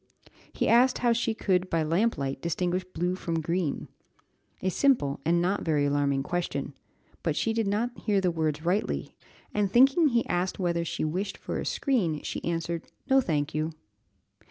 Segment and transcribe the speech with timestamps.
[0.51, 3.87] He asked how she could by lamplight distinguish blue from green?
[4.63, 6.73] a simple and not very alarming question,
[7.21, 9.15] but she did not hear the words rightly,
[9.53, 13.73] and thinking he asked whether she wished for a screen, she answered "No, thank you."